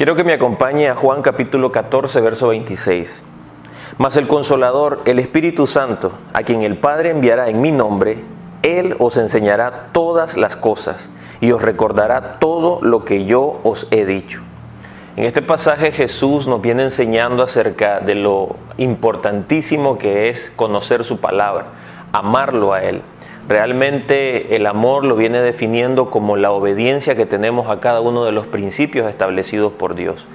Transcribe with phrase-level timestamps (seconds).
[0.00, 3.22] Quiero que me acompañe a Juan capítulo 14, verso 26.
[3.98, 8.24] Mas el consolador, el Espíritu Santo, a quien el Padre enviará en mi nombre,
[8.62, 11.10] Él os enseñará todas las cosas
[11.42, 14.40] y os recordará todo lo que yo os he dicho.
[15.16, 21.20] En este pasaje Jesús nos viene enseñando acerca de lo importantísimo que es conocer su
[21.20, 21.72] palabra,
[22.12, 23.02] amarlo a Él.
[23.48, 28.32] Realmente el amor lo viene definiendo como la obediencia que tenemos a cada uno de
[28.32, 30.26] los principios establecidos por Dios.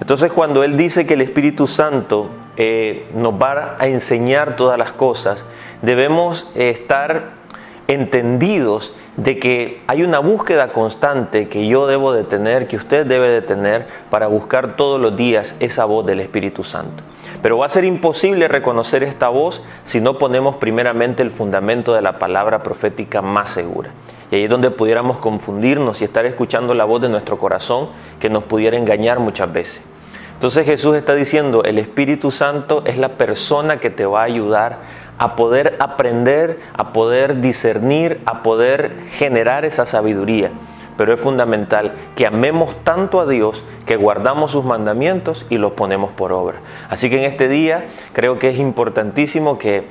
[0.00, 4.92] Entonces cuando Él dice que el Espíritu Santo eh, nos va a enseñar todas las
[4.92, 5.44] cosas,
[5.80, 7.41] debemos estar
[7.88, 13.28] entendidos de que hay una búsqueda constante que yo debo de tener, que usted debe
[13.28, 17.02] de tener para buscar todos los días esa voz del Espíritu Santo.
[17.42, 22.02] Pero va a ser imposible reconocer esta voz si no ponemos primeramente el fundamento de
[22.02, 23.90] la palabra profética más segura.
[24.30, 28.30] Y ahí es donde pudiéramos confundirnos y estar escuchando la voz de nuestro corazón que
[28.30, 29.82] nos pudiera engañar muchas veces.
[30.42, 34.80] Entonces Jesús está diciendo, el Espíritu Santo es la persona que te va a ayudar
[35.16, 40.50] a poder aprender, a poder discernir, a poder generar esa sabiduría.
[40.96, 46.10] Pero es fundamental que amemos tanto a Dios que guardamos sus mandamientos y los ponemos
[46.10, 46.56] por obra.
[46.90, 49.86] Así que en este día creo que es importantísimo que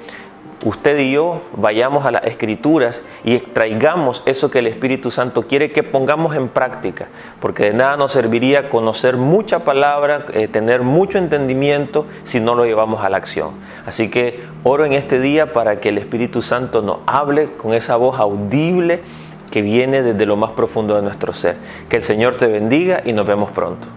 [0.64, 5.72] usted y yo vayamos a las escrituras y extraigamos eso que el Espíritu Santo quiere
[5.72, 7.08] que pongamos en práctica,
[7.40, 12.66] porque de nada nos serviría conocer mucha palabra, eh, tener mucho entendimiento si no lo
[12.66, 13.52] llevamos a la acción.
[13.86, 17.95] Así que oro en este día para que el Espíritu Santo nos hable con esa
[17.95, 19.02] voz audible
[19.50, 21.58] que viene desde lo más profundo de nuestro ser.
[21.89, 23.88] Que el Señor te bendiga y nos vemos pronto.